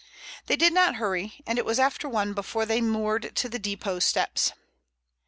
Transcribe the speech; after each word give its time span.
They 0.47 0.55
did 0.55 0.73
not 0.73 0.95
hurry, 0.95 1.43
and 1.45 1.59
it 1.59 1.63
was 1.63 1.77
after 1.77 2.09
one 2.09 2.33
before 2.33 2.65
they 2.65 2.81
moored 2.81 3.35
to 3.35 3.47
the 3.47 3.59
depot 3.59 3.99
steps. 3.99 4.51